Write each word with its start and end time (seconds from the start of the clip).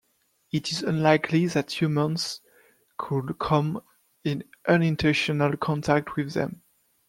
It 0.51 0.71
is 0.71 0.81
unlikely 0.81 1.45
that 1.45 1.79
humans 1.79 2.41
could 2.97 3.37
come 3.37 3.83
in 4.23 4.43
unintentional 4.67 5.55
contact 5.57 6.15
with 6.15 6.33
them. 6.33 6.63